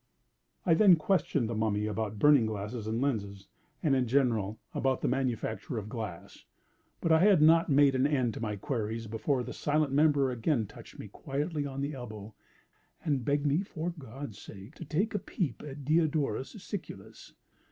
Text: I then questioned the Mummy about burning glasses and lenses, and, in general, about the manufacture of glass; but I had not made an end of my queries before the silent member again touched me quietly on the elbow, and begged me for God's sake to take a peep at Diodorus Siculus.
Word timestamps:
I 0.65 0.73
then 0.73 0.95
questioned 0.95 1.47
the 1.47 1.53
Mummy 1.53 1.85
about 1.85 2.17
burning 2.17 2.47
glasses 2.47 2.87
and 2.87 2.99
lenses, 2.99 3.47
and, 3.83 3.95
in 3.95 4.07
general, 4.07 4.57
about 4.73 5.01
the 5.01 5.07
manufacture 5.07 5.77
of 5.77 5.89
glass; 5.89 6.43
but 7.01 7.11
I 7.11 7.19
had 7.19 7.39
not 7.39 7.69
made 7.69 7.93
an 7.93 8.07
end 8.07 8.35
of 8.35 8.41
my 8.41 8.55
queries 8.55 9.05
before 9.05 9.43
the 9.43 9.53
silent 9.53 9.93
member 9.93 10.31
again 10.31 10.65
touched 10.65 10.97
me 10.97 11.07
quietly 11.07 11.67
on 11.67 11.81
the 11.81 11.93
elbow, 11.93 12.33
and 13.05 13.23
begged 13.23 13.45
me 13.45 13.61
for 13.61 13.91
God's 13.91 14.39
sake 14.39 14.73
to 14.77 14.85
take 14.85 15.13
a 15.13 15.19
peep 15.19 15.61
at 15.61 15.85
Diodorus 15.85 16.59
Siculus. 16.63 17.35